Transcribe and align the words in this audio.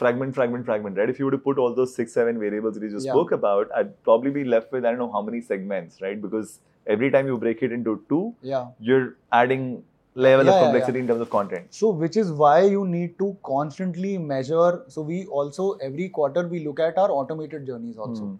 fragment, 0.00 0.34
fragment, 0.34 0.64
fragment, 0.66 0.96
right? 0.98 1.10
If 1.14 1.18
you 1.18 1.24
were 1.26 1.30
to 1.36 1.38
put 1.38 1.58
all 1.58 1.74
those 1.74 1.94
six, 1.94 2.12
seven 2.18 2.38
variables 2.38 2.74
that 2.74 2.82
you 2.82 2.90
just 2.90 3.06
Yeah. 3.06 3.12
spoke 3.12 3.32
about, 3.38 3.72
I'd 3.80 3.94
probably 4.08 4.30
be 4.36 4.44
left 4.44 4.72
with 4.72 4.84
I 4.84 4.90
don't 4.90 4.98
know 5.04 5.12
how 5.12 5.22
many 5.30 5.40
segments, 5.40 6.00
right? 6.02 6.20
Because 6.26 6.60
every 6.96 7.10
time 7.16 7.26
you 7.32 7.38
break 7.46 7.62
it 7.62 7.72
into 7.78 7.96
two, 8.12 8.34
Yeah. 8.52 8.68
you're 8.90 9.08
adding 9.40 9.66
level 10.14 10.46
Yeah, 10.46 10.52
of 10.52 10.62
complexity 10.62 10.98
in 11.02 11.06
terms 11.10 11.22
of 11.26 11.30
content. 11.30 11.72
So, 11.80 11.90
which 12.04 12.16
is 12.22 12.32
why 12.44 12.54
you 12.76 12.86
need 12.86 13.18
to 13.18 13.36
constantly 13.50 14.16
measure. 14.18 14.84
So, 14.88 15.02
we 15.10 15.24
also 15.26 15.68
every 15.90 16.08
quarter 16.20 16.46
we 16.56 16.64
look 16.64 16.80
at 16.80 16.98
our 16.98 17.10
automated 17.10 17.66
journeys 17.66 17.96
also. 18.06 18.24
Hmm, 18.24 18.34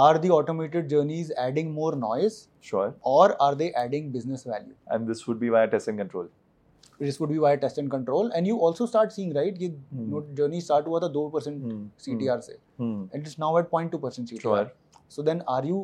Are 0.00 0.18
the 0.18 0.30
automated 0.34 0.88
journeys 0.90 1.30
adding 1.46 1.72
more 1.78 1.94
noise 2.02 2.36
Sure. 2.60 2.94
or 3.02 3.24
are 3.46 3.54
they 3.62 3.72
adding 3.80 4.06
business 4.12 4.44
value? 4.44 4.74
And 4.88 5.06
this 5.06 5.26
would 5.26 5.40
be 5.40 5.50
via 5.54 5.68
test 5.74 5.88
and 5.88 5.98
control 5.98 6.28
This 6.99 7.19
would 7.19 7.29
be 7.29 7.37
via 7.37 7.57
test 7.63 7.77
and 7.77 7.89
control. 7.91 8.31
And 8.37 8.47
you 8.47 8.57
also 8.67 8.85
start 8.91 9.11
seeing, 9.15 9.33
right, 9.37 9.57
कि 9.57 9.67
Hmm. 9.71 10.05
no, 10.13 10.21
journey 10.39 10.61
start 10.67 10.85
हुआ 10.91 10.99
था 11.03 11.09
2% 11.17 11.61
Hmm, 11.65 11.83
CTR 12.05 12.37
से. 12.45 12.55
hmm, 12.79 12.95
And 13.13 13.27
it's 13.27 13.37
now 13.43 13.49
at 13.57 13.69
0.2% 13.73 14.31
CTR. 14.31 14.41
Sure. 14.45 14.71
So 15.15 15.21
then 15.27 15.43
are 15.55 15.63
you 15.65 15.81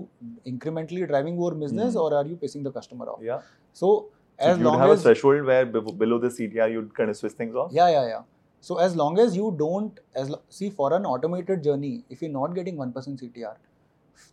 incrementally 0.53 1.07
driving 1.07 1.35
more 1.41 1.51
business 1.63 1.93
Hmm. 1.93 1.99
or 2.05 2.13
are 2.19 2.25
you 2.31 2.37
pissing 2.45 2.63
the 2.63 2.71
customer 2.77 3.05
off? 3.15 3.21
Yeah. 3.21 3.41
So 3.81 3.91
So 4.39 4.49
as 4.49 4.57
you'd 4.57 4.65
long 4.65 4.79
have 4.79 4.89
as 4.93 4.99
a 5.01 5.03
threshold 5.03 5.45
where 5.49 5.65
be- 5.73 5.91
below 6.03 6.17
the 6.23 6.31
CTR 6.37 6.67
you'd 6.75 6.93
kind 6.99 7.09
of 7.09 7.17
switch 7.17 7.33
things 7.33 7.55
off. 7.63 7.71
Yeah, 7.79 7.89
yeah, 7.97 8.07
yeah. 8.07 8.23
So 8.61 8.77
as 8.87 8.95
long 8.95 9.19
as 9.19 9.35
you 9.37 9.51
don't, 9.59 9.99
as 10.23 10.29
lo- 10.33 10.41
see 10.49 10.69
for 10.79 10.93
an 10.97 11.05
automated 11.05 11.63
journey, 11.63 11.93
if 12.09 12.21
you're 12.21 12.31
not 12.31 12.55
getting 12.55 12.77
one 12.77 12.91
percent 12.97 13.19
CTR, 13.25 13.53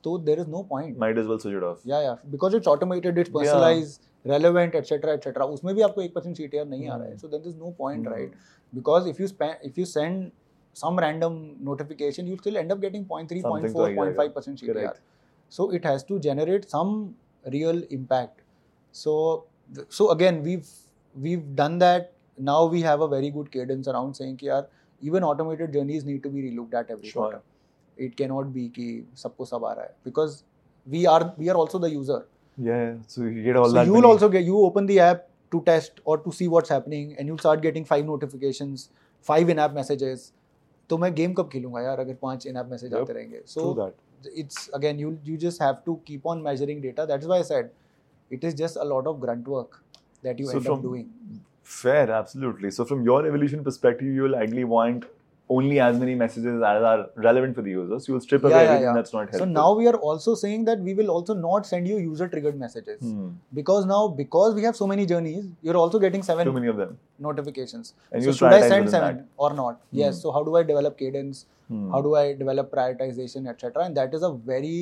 so 0.03 0.17
there 0.17 0.39
is 0.39 0.48
no 0.48 0.63
point. 0.63 0.98
Might 0.98 1.17
as 1.17 1.27
well 1.27 1.39
switch 1.39 1.53
it 1.53 1.63
off. 1.63 1.80
Yeah, 1.84 2.02
yeah. 2.02 2.16
Because 2.31 2.53
it's 2.53 2.67
automated, 2.67 3.17
it's 3.17 3.30
personalized, 3.30 4.02
Yeah. 4.02 4.31
relevant, 4.34 4.76
etc., 4.76 5.13
etc. 5.13 5.45
उसमें 5.45 5.76
भी 5.76 5.81
आपको 5.81 6.02
एक 6.02 6.13
percent 6.13 6.39
CTR 6.41 6.66
नहीं 6.66 6.89
आ 6.89 6.95
रहा 6.95 7.07
है. 7.07 7.17
Hmm. 7.17 7.31
There's 7.31 7.57
no 7.66 7.71
point, 7.81 8.07
Hmm. 8.07 8.13
right? 8.13 8.31
Because 8.73 9.09
if 9.13 9.20
you 9.20 9.27
spend, 9.34 9.67
if 9.71 9.77
you 9.81 9.85
send 9.85 10.31
some 10.73 10.98
random 10.99 11.35
notification, 11.70 12.31
you 12.31 12.38
still 12.38 12.57
end 12.57 12.71
up 12.71 12.81
getting 12.85 13.03
0.3, 13.12 13.41
Something 13.41 13.73
0.4, 13.73 13.73
to- 13.73 13.91
yeah, 13.91 13.95
yeah. 13.95 14.16
0.5 14.16 14.34
percent 14.40 14.63
CTR. 14.63 14.74
Correct. 14.74 15.01
So 15.49 15.71
it 15.71 15.85
has 15.85 16.04
to 16.04 16.20
generate 16.20 16.70
some 16.70 17.15
real 17.57 17.84
impact. 17.99 18.41
So 18.91 19.46
so 19.90 20.09
again 20.09 20.41
we've 20.43 20.70
we've 21.27 21.55
done 21.55 21.77
that. 21.79 22.12
Now 22.37 22.65
we 22.76 22.81
have 22.81 23.02
a 23.02 23.07
very 23.07 23.29
good 23.29 23.52
cadence 23.52 23.87
around 23.87 24.18
saying 24.21 24.37
कि 24.40 24.48
यार 24.48 24.68
even 25.02 25.24
automated 25.24 25.71
journeys 25.74 26.05
need 26.05 26.24
to 26.24 26.29
be 26.29 26.41
relooked 26.49 26.74
at 26.74 26.91
every 26.96 27.09
Sure. 27.12 27.21
quarter. 27.24 27.41
It 27.96 28.16
cannot 28.18 28.52
be 28.56 28.68
कि 28.79 28.87
सबको 29.23 29.45
सब 29.45 29.65
आ 29.65 29.73
रहा 29.73 29.84
है 29.84 29.95
because 30.09 30.37
we 30.87 31.06
are 31.15 31.23
we 31.43 31.51
are 31.54 31.56
also 31.62 31.80
the 31.87 31.90
user. 31.95 32.20
Yeah. 32.68 32.95
So 33.15 33.23
you 33.24 33.43
get 33.48 33.56
all 33.62 33.68
so 33.68 33.74
that. 33.79 33.87
you 33.87 33.93
will 33.96 34.01
many- 34.06 34.12
also 34.12 34.29
get 34.37 34.45
you 34.51 34.60
open 34.68 34.87
the 34.93 34.98
app 35.06 35.26
to 35.54 35.60
test 35.66 36.01
or 36.04 36.16
to 36.26 36.32
see 36.38 36.48
what's 36.54 36.73
happening 36.76 37.10
and 37.18 37.30
you'll 37.32 37.43
start 37.45 37.62
getting 37.66 37.84
five 37.90 38.04
notifications, 38.12 38.87
five 39.30 39.52
in-app 39.56 39.74
messages. 39.80 40.30
तो 40.90 40.96
मैं 40.98 41.12
game 41.15 41.32
कब 41.38 41.48
खेलूंगा 41.52 41.80
यार 41.82 42.01
अगर 42.01 42.15
पांच 42.23 42.46
इन-app 42.46 42.70
message 42.70 42.93
Yep. 42.93 43.01
आते 43.01 43.12
रहेंगे 43.12 43.43
सो 43.46 43.60
True 43.60 43.74
that. 43.80 43.98
it's 44.45 44.65
again 44.79 44.98
you 45.02 45.10
you 45.30 45.37
just 45.45 45.62
have 45.65 45.76
to 45.84 45.93
keep 46.09 46.26
on 46.32 46.43
measuring 46.46 46.80
data 46.87 47.04
that's 47.10 47.29
why 47.32 47.37
i 47.43 47.45
said 47.51 47.68
it 48.38 48.43
is 48.48 48.56
just 48.62 48.80
a 48.84 48.88
lot 48.88 49.06
of 49.12 49.20
grunt 49.26 49.46
work 49.52 49.79
that 50.29 50.43
you 50.43 50.48
So 50.51 50.56
end 50.59 50.66
from- 50.66 50.79
up 50.80 50.82
doing 50.88 51.06
Fair, 51.74 52.10
absolutely. 52.18 52.70
So 52.76 52.84
from 52.90 53.02
your 53.09 53.16
evolution 53.26 53.60
perspective, 53.66 54.09
you 54.18 54.23
will 54.26 54.34
ideally 54.43 54.65
want 54.70 55.04
only 55.49 55.79
as 55.79 55.99
many 55.99 56.15
messages 56.15 56.55
as 56.68 56.84
are 56.91 57.10
relevant 57.15 57.55
for 57.55 57.62
the 57.62 57.70
users. 57.70 58.07
You 58.07 58.15
will 58.15 58.21
strip 58.21 58.43
away 58.43 58.51
Yeah, 58.54 58.57
yeah, 58.62 58.63
everything 58.68 58.84
yeah. 58.85 58.93
that's 58.93 59.13
not 59.13 59.20
helpful. 59.29 59.40
so 59.40 59.46
now 59.46 59.74
we 59.76 59.87
are 59.87 59.96
also 59.96 60.34
saying 60.34 60.65
that 60.65 60.79
we 60.79 60.96
will 60.96 61.12
also 61.12 61.35
not 61.35 61.68
send 61.68 61.87
you 61.87 61.98
user 61.99 62.27
triggered 62.27 62.57
messages 62.60 62.99
Hmm. 63.02 63.27
because 63.54 63.85
now 63.85 64.07
because 64.07 64.56
we 64.56 64.63
have 64.63 64.75
so 64.75 64.88
many 64.88 65.06
journeys 65.12 65.46
you're 65.62 65.78
also 65.78 66.00
getting 66.06 66.24
seven 66.24 66.47
too 66.47 66.53
many 66.53 66.68
of 66.68 66.78
them. 66.78 66.97
notifications 67.28 67.94
And 68.12 68.24
so 68.24 68.31
should 68.31 68.53
i 68.57 68.62
send 68.68 68.90
seven 68.96 69.18
that. 69.18 69.25
or 69.38 69.53
not 69.53 69.79
yes 69.91 70.16
Hmm. 70.16 70.22
so 70.24 70.31
how 70.40 70.44
do 70.50 70.56
i 70.62 70.63
develop 70.72 70.97
cadence 71.03 71.46
Hmm. 71.68 71.85
how 71.91 72.02
do 72.07 72.16
i 72.24 72.25
develop 72.41 72.72
prioritization 72.72 73.47
etc 73.53 73.85
and 73.85 73.96
that 74.02 74.13
is 74.22 74.24
a 74.24 74.34
very 74.52 74.75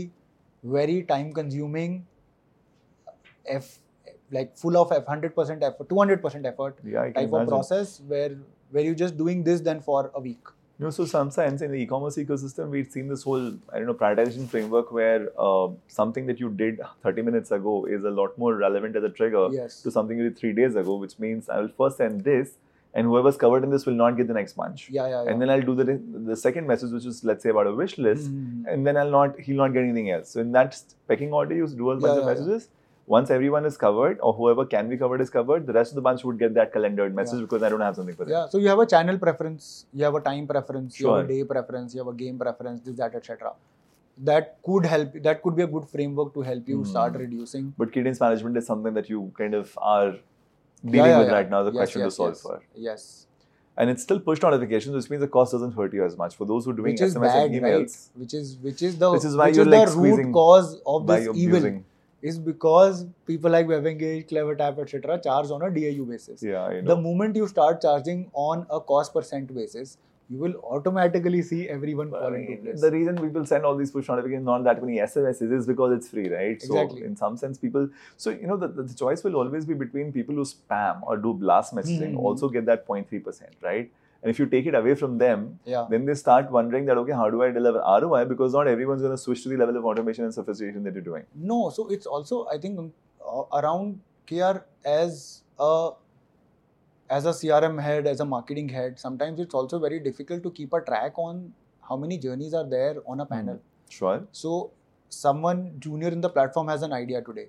very 0.79 0.97
time 1.13 1.33
consuming 1.41 1.99
f 3.59 3.79
like 4.31 4.55
full 4.57 4.77
of 4.77 4.91
f 4.91 5.05
100% 5.05 5.63
effort 5.69 5.87
200% 5.89 6.45
effort 6.45 6.77
Yeah, 6.83 7.01
I 7.01 7.11
can 7.11 7.13
type 7.29 7.33
of 7.41 7.47
process 7.47 8.01
where 8.07 8.35
where 8.71 8.83
you're 8.83 8.99
just 9.05 9.17
doing 9.17 9.43
this 9.43 9.61
then 9.61 9.81
for 9.81 9.99
a 10.15 10.19
week. 10.19 10.47
You 10.79 10.85
know, 10.85 10.89
so 10.89 11.05
some 11.05 11.29
sense 11.29 11.61
in 11.61 11.69
the 11.71 11.77
e-commerce 11.77 12.17
ecosystem, 12.17 12.69
we've 12.69 12.89
seen 12.91 13.07
this 13.07 13.21
whole 13.23 13.53
I 13.71 13.77
don't 13.77 13.85
know 13.85 13.93
prioritization 13.93 14.47
framework 14.49 14.91
where 14.91 15.29
uh, 15.39 15.67
something 15.87 16.25
that 16.25 16.39
you 16.39 16.49
did 16.49 16.79
30 17.03 17.21
minutes 17.21 17.51
ago 17.51 17.85
is 17.85 18.03
a 18.03 18.09
lot 18.09 18.35
more 18.39 18.55
relevant 18.55 18.95
as 18.95 19.03
a 19.03 19.09
trigger 19.09 19.49
Yes. 19.51 19.81
to 19.83 19.91
something 19.91 20.17
you 20.17 20.23
did 20.29 20.37
three 20.37 20.51
days 20.53 20.75
ago, 20.75 20.95
which 20.95 21.19
means 21.19 21.47
I 21.47 21.59
will 21.59 21.69
first 21.77 21.97
send 21.97 22.23
this, 22.23 22.55
and 22.95 23.05
whoever's 23.05 23.37
covered 23.37 23.63
in 23.63 23.69
this 23.69 23.85
will 23.85 23.93
not 23.93 24.17
get 24.17 24.27
the 24.27 24.33
next 24.33 24.53
bunch. 24.53 24.89
Yeah, 24.89 25.07
yeah, 25.07 25.23
yeah. 25.23 25.29
And 25.29 25.39
then 25.39 25.51
I'll 25.51 25.61
do 25.61 25.75
the 25.75 25.85
the 26.31 26.35
second 26.35 26.65
message, 26.65 26.91
which 26.91 27.05
is 27.05 27.23
let's 27.23 27.43
say 27.43 27.49
about 27.51 27.67
a 27.67 27.73
wish 27.75 27.99
list, 27.99 28.31
Mhm. 28.31 28.65
and 28.73 28.87
then 28.87 28.97
I'll 28.97 29.11
not 29.11 29.39
he'll 29.39 29.57
not 29.63 29.73
get 29.73 29.83
anything 29.83 30.09
else. 30.09 30.29
So 30.29 30.41
in 30.41 30.51
that 30.53 30.81
pecking 31.07 31.31
order, 31.33 31.53
you 31.53 31.67
do 31.67 31.91
a 31.91 31.95
bunch 31.97 32.03
Yeah, 32.03 32.09
of 32.09 32.25
yeah, 32.39 32.45
yeah. 32.55 32.59
Once 33.05 33.29
everyone 33.29 33.65
is 33.65 33.75
covered, 33.77 34.17
or 34.21 34.33
whoever 34.33 34.65
can 34.65 34.87
be 34.89 34.97
covered 34.97 35.19
is 35.19 35.29
covered, 35.29 35.67
the 35.67 35.73
rest 35.73 35.91
of 35.91 35.95
the 35.95 36.01
bunch 36.01 36.23
would 36.23 36.39
get 36.39 36.53
that 36.53 36.71
calendared 36.71 37.13
message 37.13 37.39
Yeah. 37.39 37.45
because 37.45 37.63
I 37.63 37.69
don't 37.69 37.81
have 37.81 37.95
something 37.97 38.15
for 38.15 38.23
them. 38.23 38.31
yeah. 38.31 38.47
So 38.47 38.57
you 38.57 38.69
have 38.69 38.79
a 38.79 38.85
channel 38.85 39.17
preference, 39.17 39.85
you 39.93 40.05
have 40.05 40.15
a 40.15 40.21
time 40.21 40.47
preference, 40.47 40.99
you 40.99 41.09
have 41.09 41.25
a 41.25 41.27
day 41.27 41.43
preference, 41.43 41.93
you 41.93 41.99
have 41.99 42.07
a 42.07 42.13
game 42.13 42.37
preference, 42.39 42.81
this, 42.81 42.95
that, 42.95 43.13
etc. 43.15 43.51
That 44.29 44.57
could 44.63 44.85
help. 44.85 45.13
That 45.23 45.41
could 45.41 45.55
be 45.55 45.63
a 45.63 45.67
good 45.67 45.85
framework 45.89 46.33
to 46.35 46.41
help 46.41 46.67
you 46.69 46.85
start 46.85 47.13
Hmm. 47.13 47.19
reducing. 47.25 47.73
But 47.77 47.91
cadence 47.91 48.19
management 48.21 48.55
is 48.57 48.65
something 48.67 48.93
that 48.93 49.09
you 49.09 49.31
kind 49.37 49.53
of 49.55 49.77
are 49.81 50.11
dealing 50.85 50.95
Yeah, 50.95 51.05
yeah, 51.07 51.19
with 51.19 51.31
right 51.31 51.49
now. 51.49 51.63
The 51.63 51.71
Yes, 51.71 51.77
question 51.79 52.01
yes, 52.01 52.11
to 52.13 52.15
solve 52.15 52.29
yes. 52.29 52.41
for, 52.41 52.59
Yes. 52.87 53.27
and 53.75 53.89
it's 53.89 54.03
still 54.03 54.19
push 54.19 54.41
notifications, 54.41 54.95
which 54.95 55.09
means 55.09 55.21
the 55.21 55.27
cost 55.27 55.51
doesn't 55.53 55.71
hurt 55.71 55.93
you 55.93 56.05
as 56.05 56.15
much. 56.17 56.35
For 56.35 56.45
those 56.45 56.65
who 56.65 56.71
are 56.71 56.75
doing 56.81 56.93
Which 56.93 57.01
SMS 57.01 57.33
bad, 57.33 57.45
and 57.51 57.55
emails, 57.61 57.79
right? 57.79 58.21
Which 58.25 58.33
is 58.41 58.57
which 58.67 58.81
is 58.91 58.97
the 58.99 59.11
Which 59.11 59.25
is 59.25 59.35
why 59.35 59.47
which 59.47 59.55
you're, 59.57 59.67
is 59.67 59.73
like, 59.73 59.89
the 59.89 60.21
root 60.23 60.31
cause 60.33 60.79
of 60.85 61.07
this 61.07 61.27
evil 61.35 61.57
abusing. 61.57 61.85
Is 62.23 62.39
because 62.39 63.05
people 63.27 63.51
like 63.51 63.67
WebEngage, 63.67 64.29
CleverTap, 64.29 64.79
etc. 64.79 65.19
charge 65.21 65.51
on 65.51 65.61
a 65.61 65.69
DAU 65.69 66.05
basis. 66.05 66.41
Yeah, 66.41 66.63
I 66.63 66.81
the 66.81 66.95
moment 66.95 67.35
you 67.35 67.47
start 67.47 67.81
charging 67.81 68.31
on 68.33 68.65
a 68.71 68.79
cost 68.79 69.13
percent 69.13 69.53
basis, 69.53 69.97
you 70.29 70.39
will 70.39 70.55
automatically 70.63 71.41
see 71.41 71.69
everyone 71.69 72.09
But, 72.09 72.23
I 72.23 72.37
into 72.37 72.63
place. 72.63 72.81
the 72.81 72.91
reason 72.91 73.17
people 73.17 73.45
send 73.45 73.65
all 73.65 73.75
these 73.75 73.91
push 73.91 74.07
notifications, 74.07 74.45
not 74.45 74.63
that 74.63 74.81
many 74.81 74.97
SMSs, 74.97 75.51
is 75.53 75.67
because 75.67 75.95
it's 75.97 76.09
free, 76.09 76.29
right? 76.29 76.51
Exactly. 76.51 77.01
So 77.01 77.05
in 77.05 77.15
some 77.15 77.37
sense, 77.37 77.57
people. 77.57 77.89
So 78.17 78.29
you 78.29 78.47
know, 78.47 78.57
the, 78.57 78.67
the, 78.67 78.93
choice 78.93 79.23
will 79.23 79.35
always 79.35 79.65
be 79.65 79.73
between 79.73 80.13
people 80.13 80.35
who 80.35 80.43
spam 80.43 81.01
or 81.03 81.17
do 81.17 81.33
blast 81.33 81.73
messaging, 81.75 82.13
Mhm. 82.13 82.19
also 82.19 82.49
get 82.49 82.65
that 82.67 82.87
0.3 82.87 83.19
percent, 83.19 83.53
right? 83.61 83.91
And 84.21 84.29
if 84.29 84.39
you 84.39 84.45
take 84.45 84.65
it 84.65 84.73
away 84.73 84.95
from 84.95 85.17
them, 85.17 85.59
yeah. 85.65 85.85
then 85.89 86.05
they 86.05 86.13
start 86.13 86.49
wondering 86.49 86.85
that 86.85 86.97
okay, 86.97 87.11
how 87.11 87.29
do 87.29 87.43
I 87.43 87.51
deliver 87.51 87.79
ROI? 87.79 88.25
Because 88.25 88.53
not 88.53 88.67
everyone's 88.67 89.01
going 89.01 89.13
to 89.13 89.17
switch 89.17 89.43
to 89.43 89.49
the 89.49 89.57
level 89.57 89.75
of 89.75 89.85
automation 89.85 90.23
and 90.23 90.33
sophistication 90.33 90.83
that 90.83 90.93
you're 90.93 91.03
doing. 91.03 91.25
No, 91.35 91.69
so 91.69 91.89
it's 91.89 92.05
also 92.05 92.47
I 92.47 92.57
think 92.57 92.79
uh, 92.79 93.41
around 93.51 93.99
KR 94.25 94.63
as 94.85 95.41
a 95.59 95.91
as 97.12 97.24
a 97.26 97.30
CRM 97.30 97.80
head, 97.82 98.06
as 98.06 98.20
a 98.20 98.24
marketing 98.24 98.68
head, 98.68 98.98
sometimes 98.98 99.40
it's 99.40 99.54
also 99.54 99.78
very 99.78 99.98
difficult 100.00 100.42
to 100.42 100.50
keep 100.50 100.72
a 100.72 100.80
track 100.80 101.18
on 101.18 101.52
how 101.90 101.96
many 101.96 102.18
journeys 102.18 102.54
are 102.54 102.68
there 102.68 102.96
on 103.06 103.20
a 103.20 103.26
panel. 103.26 103.60
Sure. 103.88 104.22
So 104.32 104.70
someone 105.08 105.74
junior 105.78 106.08
in 106.08 106.20
the 106.20 106.28
platform 106.28 106.68
has 106.68 106.82
an 106.82 106.92
idea 106.92 107.22
today 107.22 107.46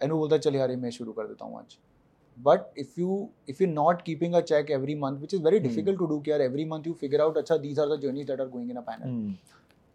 and 0.00 0.12
वो 0.12 0.18
बोलता 0.18 0.34
है 0.34 0.40
चल 0.40 0.54
यार 0.56 0.70
ये 0.70 0.76
मैं 0.84 0.90
शुरू 0.90 1.12
कर 1.12 1.26
देता 1.26 1.44
हूँ 1.44 1.58
आज 1.58 1.76
but 2.36 2.62
if 2.82 2.94
you 3.00 3.14
if 3.52 3.58
you're 3.62 3.72
not 3.72 3.98
keeping 4.04 4.34
a 4.38 4.40
check 4.50 4.70
every 4.76 4.94
month 5.00 5.20
which 5.24 5.34
is 5.38 5.42
very 5.46 5.58
Hmm. 5.60 5.66
difficult 5.68 5.98
to 6.02 6.06
do 6.12 6.20
कि 6.26 6.30
यार 6.30 6.44
every 6.44 6.64
month 6.70 6.86
you 6.90 6.94
figure 7.02 7.20
out 7.24 7.36
अच्छा 7.40 7.58
these 7.64 7.80
are 7.84 7.86
the 7.90 7.98
journeys 8.04 8.26
that 8.30 8.40
are 8.44 8.48
going 8.54 8.70
in 8.74 8.80
a 8.82 8.84
panel 8.86 9.10
Hmm. 9.10 9.34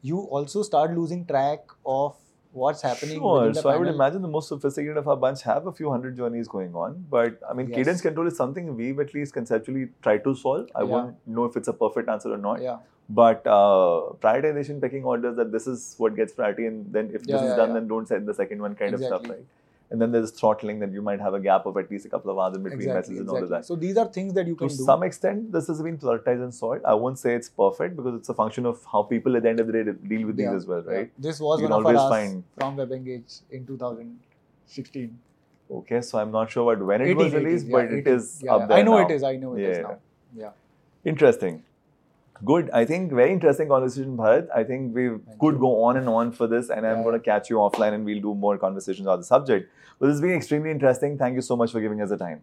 you 0.09 0.19
also 0.39 0.63
start 0.67 0.93
losing 0.99 1.23
track 1.31 1.73
of 1.95 2.19
what's 2.52 2.82
happening 2.82 3.18
Sure. 3.18 3.54
So 3.54 3.70
I 3.70 3.76
would 3.76 3.88
imagine 3.88 4.22
the 4.22 4.28
most 4.28 4.48
sophisticated 4.48 4.96
of 4.96 5.08
our 5.08 5.16
bunch 5.16 5.42
have 5.42 5.66
a 5.66 5.72
few 5.72 5.90
hundred 5.90 6.16
journeys 6.16 6.48
going 6.48 6.74
on. 6.74 7.04
But 7.10 7.38
I 7.50 7.54
mean, 7.54 7.68
Yes. 7.68 7.76
cadence 7.76 8.00
control 8.02 8.26
is 8.26 8.36
something 8.36 8.74
we've 8.76 9.00
at 9.00 9.14
least 9.14 9.32
conceptually 9.34 9.88
tried 10.02 10.24
to 10.24 10.34
solve. 10.34 10.68
I 10.74 10.82
Yeah. 10.82 10.88
won't 10.94 11.16
know 11.26 11.44
if 11.44 11.56
it's 11.56 11.68
a 11.68 11.72
perfect 11.84 12.08
answer 12.16 12.32
or 12.32 12.38
not. 12.48 12.62
yeah 12.62 12.78
But 13.18 13.46
uh, 13.46 14.12
prioritization 14.24 14.80
pecking 14.82 15.04
orders 15.04 15.36
that 15.36 15.50
this 15.52 15.66
is 15.66 15.94
what 15.98 16.14
gets 16.18 16.32
priority, 16.32 16.66
and 16.66 16.92
then 16.92 17.10
if 17.18 17.22
this 17.22 17.42
Yeah, 17.42 17.48
is 17.48 17.56
done, 17.56 17.74
then 17.78 17.88
don't 17.88 18.06
send 18.12 18.28
the 18.32 18.34
second 18.42 18.62
one 18.66 18.76
kind 18.82 18.94
of 18.94 19.02
stuff, 19.08 19.26
right? 19.32 19.44
And 19.92 20.00
then 20.02 20.10
there's 20.12 20.30
throttling 20.30 20.78
that 20.82 20.90
you 20.96 21.02
might 21.06 21.20
have 21.20 21.34
a 21.34 21.38
gap 21.46 21.66
of 21.70 21.76
at 21.80 21.90
least 21.90 22.06
a 22.06 22.08
couple 22.12 22.30
of 22.32 22.38
hours 22.42 22.56
in 22.56 22.62
between 22.66 22.80
exactly, 22.80 23.16
messages 23.16 23.20
and 23.20 23.28
all 23.30 23.42
of 23.46 23.50
that. 23.50 23.66
so 23.70 23.74
these 23.82 23.98
are 24.02 24.06
things 24.14 24.32
that 24.36 24.46
you 24.50 24.54
To 24.54 24.58
can 24.60 24.68
do 24.68 24.76
To 24.76 24.84
some 24.84 25.02
extent, 25.08 25.52
this 25.56 25.66
has 25.72 25.82
been 25.86 25.98
prioritized 26.04 26.42
and 26.46 26.54
solved. 26.58 26.82
I 26.92 26.94
won't 26.94 27.18
say 27.24 27.34
it's 27.40 27.50
perfect 27.50 27.96
because 27.98 28.14
it's 28.20 28.30
a 28.34 28.36
function 28.38 28.64
of 28.70 28.80
how 28.92 29.02
people 29.10 29.36
at 29.36 29.42
the 29.42 29.50
end 29.50 29.60
of 29.64 29.66
the 29.66 29.74
day 29.78 29.84
deal 30.12 30.26
with 30.28 30.38
Yeah, 30.38 30.52
these 30.54 30.62
as 30.62 30.66
well, 30.66 30.82
yeah. 30.86 30.94
right? 30.96 31.10
this 31.28 31.40
was 31.40 31.60
You 31.60 31.68
one 31.68 31.84
of 31.86 31.94
our 32.04 32.08
find- 32.14 32.42
from 32.58 32.78
WebEngage 32.78 33.42
in 33.50 33.66
2016 33.66 35.18
Okay, 35.70 36.00
so 36.02 36.18
I'm 36.18 36.30
not 36.30 36.50
sure 36.50 36.64
what 36.64 36.80
when 36.92 37.00
it 37.02 37.08
18, 37.08 37.16
was 37.16 37.34
18, 37.34 37.44
released, 37.44 37.66
yeah, 37.66 37.72
but 37.76 37.84
it 37.92 37.98
18. 38.06 38.14
is 38.14 38.42
yeah, 38.42 38.54
up 38.54 38.60
yeah. 38.60 38.66
there 38.66 38.78
I 38.78 38.82
know 38.82 38.96
now. 38.98 39.06
it 39.06 39.10
is 39.18 39.22
I 39.22 39.36
know 39.36 39.54
it 39.56 39.62
is 39.62 39.76
Yeah. 39.76 39.82
now 39.82 39.98
yeah 40.46 40.50
Interesting. 41.04 41.62
Good. 42.44 42.70
I 42.70 42.84
think 42.84 43.12
very 43.12 43.32
interesting 43.32 43.68
conversation, 43.68 44.16
Bharat. 44.16 44.48
I 44.54 44.64
think 44.64 44.94
we 44.94 45.08
Thank 45.08 45.38
could 45.38 45.54
you. 45.54 45.60
go 45.60 45.84
on 45.84 45.96
and 45.96 46.08
on 46.08 46.32
for 46.32 46.48
this, 46.48 46.70
and 46.70 46.84
I'm 46.84 47.04
going 47.04 47.14
to 47.14 47.20
catch 47.20 47.48
you 47.48 47.56
offline 47.56 47.92
and 47.94 48.04
we'll 48.04 48.20
do 48.20 48.34
more 48.34 48.58
conversations 48.58 49.06
on 49.06 49.20
the 49.20 49.24
subject. 49.24 49.70
But 50.00 50.06
this 50.06 50.14
has 50.14 50.20
been 50.20 50.32
extremely 50.32 50.72
interesting. 50.72 51.16
Thank 51.16 51.36
you 51.36 51.42
so 51.42 51.54
much 51.54 51.70
for 51.70 51.80
giving 51.80 52.00
us 52.00 52.08
the 52.08 52.16
time. 52.16 52.42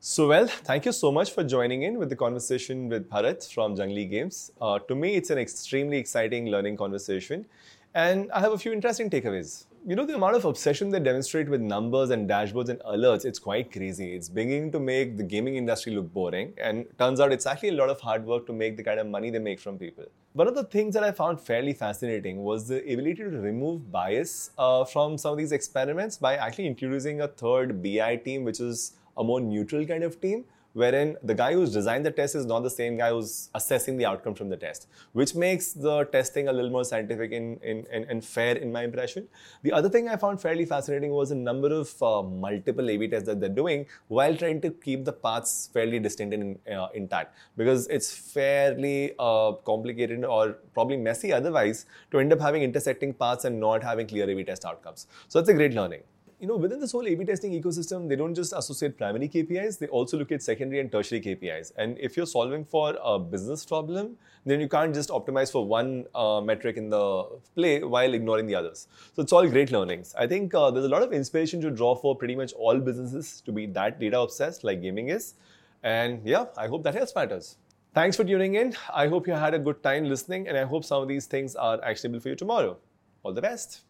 So, 0.00 0.28
well, 0.28 0.48
thank 0.48 0.84
you 0.84 0.92
so 0.92 1.12
much 1.12 1.30
for 1.30 1.44
joining 1.44 1.82
in 1.82 1.98
with 1.98 2.08
the 2.08 2.16
conversation 2.16 2.88
with 2.88 3.08
Bharat 3.08 3.52
from 3.52 3.76
Junglee 3.76 4.10
Games. 4.10 4.50
Uh, 4.60 4.78
to 4.80 4.96
me, 4.96 5.14
it's 5.14 5.30
an 5.30 5.38
extremely 5.38 5.98
exciting 5.98 6.48
learning 6.48 6.76
conversation, 6.76 7.46
and 7.94 8.32
I 8.32 8.40
have 8.40 8.52
a 8.52 8.58
few 8.58 8.72
interesting 8.72 9.10
takeaways. 9.10 9.66
You 9.86 9.96
know, 9.96 10.04
the 10.04 10.14
amount 10.14 10.36
of 10.36 10.44
obsession 10.44 10.90
they 10.90 11.00
demonstrate 11.00 11.48
with 11.48 11.62
numbers 11.62 12.10
and 12.10 12.28
dashboards 12.28 12.68
and 12.68 12.80
alerts, 12.80 13.24
it's 13.24 13.38
quite 13.38 13.72
crazy. 13.72 14.14
It's 14.14 14.28
beginning 14.28 14.72
to 14.72 14.78
make 14.78 15.16
the 15.16 15.22
gaming 15.22 15.56
industry 15.56 15.94
look 15.94 16.12
boring, 16.12 16.52
and 16.62 16.84
turns 16.98 17.18
out 17.18 17.32
it's 17.32 17.46
actually 17.46 17.70
a 17.70 17.72
lot 17.72 17.88
of 17.88 17.98
hard 17.98 18.26
work 18.26 18.46
to 18.48 18.52
make 18.52 18.76
the 18.76 18.82
kind 18.82 19.00
of 19.00 19.06
money 19.06 19.30
they 19.30 19.38
make 19.38 19.58
from 19.58 19.78
people. 19.78 20.04
One 20.34 20.46
of 20.46 20.54
the 20.54 20.64
things 20.64 20.92
that 20.94 21.02
I 21.02 21.12
found 21.12 21.40
fairly 21.40 21.72
fascinating 21.72 22.44
was 22.44 22.68
the 22.68 22.82
ability 22.82 23.14
to 23.14 23.30
remove 23.30 23.90
bias 23.90 24.50
uh, 24.58 24.84
from 24.84 25.16
some 25.16 25.32
of 25.32 25.38
these 25.38 25.50
experiments 25.50 26.18
by 26.18 26.36
actually 26.36 26.66
introducing 26.66 27.22
a 27.22 27.28
third 27.28 27.82
BI 27.82 28.16
team, 28.16 28.44
which 28.44 28.60
is 28.60 28.92
a 29.16 29.24
more 29.24 29.40
neutral 29.40 29.86
kind 29.86 30.04
of 30.04 30.20
team 30.20 30.44
wherein 30.72 31.16
the 31.22 31.34
guy 31.34 31.52
who's 31.52 31.72
designed 31.72 32.06
the 32.06 32.10
test 32.10 32.34
is 32.34 32.46
not 32.46 32.60
the 32.60 32.70
same 32.70 32.96
guy 32.96 33.10
who's 33.10 33.50
assessing 33.54 33.96
the 33.96 34.06
outcome 34.06 34.34
from 34.34 34.48
the 34.48 34.56
test, 34.56 34.86
which 35.12 35.34
makes 35.34 35.72
the 35.72 36.04
testing 36.04 36.48
a 36.48 36.52
little 36.52 36.70
more 36.70 36.84
scientific 36.84 37.32
and, 37.32 37.62
in, 37.62 37.86
in 37.92 38.20
fair 38.20 38.56
in 38.56 38.72
my 38.72 38.84
impression. 38.84 39.28
The 39.62 39.72
other 39.72 39.88
thing 39.88 40.08
I 40.08 40.16
found 40.16 40.40
fairly 40.40 40.64
fascinating 40.64 41.10
was 41.10 41.30
a 41.30 41.34
number 41.34 41.72
of 41.72 42.02
uh, 42.02 42.22
multiple 42.22 42.88
A-B 42.90 43.08
tests 43.08 43.26
that 43.26 43.40
they're 43.40 43.48
doing 43.48 43.86
while 44.08 44.36
trying 44.36 44.60
to 44.62 44.70
keep 44.70 45.04
the 45.04 45.12
paths 45.12 45.70
fairly 45.72 45.98
distinct 45.98 46.34
and 46.34 46.58
uh, 46.72 46.88
intact 46.94 47.36
because 47.56 47.86
it's 47.88 48.12
fairly 48.12 49.14
uh, 49.18 49.52
complicated 49.52 50.24
or 50.24 50.58
probably 50.74 50.96
messy 50.96 51.32
otherwise 51.32 51.86
to 52.10 52.18
end 52.18 52.32
up 52.32 52.40
having 52.40 52.62
intersecting 52.62 53.12
paths 53.12 53.44
and 53.44 53.58
not 53.58 53.82
having 53.82 54.06
clear 54.06 54.28
A-B 54.28 54.44
test 54.44 54.64
outcomes. 54.64 55.06
So 55.28 55.40
that's 55.40 55.50
a 55.50 55.54
great 55.54 55.74
learning 55.74 56.02
you 56.40 56.46
know, 56.46 56.56
within 56.56 56.80
this 56.80 56.92
whole 56.92 57.06
A/B 57.06 57.24
testing 57.26 57.52
ecosystem, 57.52 58.08
they 58.08 58.16
don't 58.16 58.34
just 58.34 58.54
associate 58.54 58.96
primary 58.96 59.28
KPIs; 59.28 59.78
they 59.78 59.88
also 59.88 60.16
look 60.16 60.32
at 60.32 60.42
secondary 60.42 60.80
and 60.80 60.90
tertiary 60.90 61.20
KPIs. 61.20 61.72
And 61.76 61.98
if 61.98 62.16
you're 62.16 62.26
solving 62.26 62.64
for 62.64 62.96
a 63.02 63.18
business 63.18 63.66
problem, 63.66 64.16
then 64.46 64.58
you 64.58 64.68
can't 64.68 64.94
just 64.94 65.10
optimize 65.10 65.52
for 65.52 65.66
one 65.66 66.06
uh, 66.14 66.40
metric 66.40 66.78
in 66.78 66.88
the 66.88 67.24
play 67.54 67.82
while 67.82 68.14
ignoring 68.14 68.46
the 68.46 68.54
others. 68.54 68.88
So 69.14 69.20
it's 69.22 69.32
all 69.32 69.46
great 69.46 69.70
learnings. 69.70 70.14
I 70.18 70.26
think 70.26 70.54
uh, 70.54 70.70
there's 70.70 70.86
a 70.86 70.88
lot 70.88 71.02
of 71.02 71.12
inspiration 71.12 71.60
to 71.60 71.70
draw 71.70 71.94
for 71.94 72.16
pretty 72.16 72.34
much 72.34 72.54
all 72.54 72.78
businesses 72.78 73.42
to 73.42 73.52
be 73.52 73.66
that 73.66 74.00
data 74.00 74.18
obsessed, 74.18 74.64
like 74.64 74.80
gaming 74.80 75.10
is. 75.10 75.34
And 75.82 76.26
yeah, 76.26 76.46
I 76.56 76.68
hope 76.68 76.84
that 76.84 76.94
helps 76.94 77.14
matters. 77.14 77.56
Thanks 77.92 78.16
for 78.16 78.24
tuning 78.24 78.54
in. 78.54 78.74
I 78.94 79.08
hope 79.08 79.26
you 79.26 79.34
had 79.34 79.52
a 79.52 79.58
good 79.58 79.82
time 79.82 80.04
listening, 80.06 80.48
and 80.48 80.56
I 80.56 80.64
hope 80.64 80.84
some 80.84 81.02
of 81.02 81.08
these 81.08 81.26
things 81.26 81.54
are 81.54 81.78
actionable 81.84 82.20
for 82.20 82.30
you 82.30 82.36
tomorrow. 82.36 82.78
All 83.24 83.34
the 83.34 83.42
best. 83.42 83.82